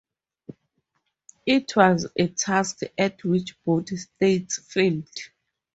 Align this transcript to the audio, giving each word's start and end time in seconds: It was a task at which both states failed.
It 1.45 1.75
was 1.75 2.07
a 2.17 2.27
task 2.29 2.79
at 2.97 3.23
which 3.23 3.55
both 3.63 3.89
states 3.99 4.57
failed. 4.57 5.07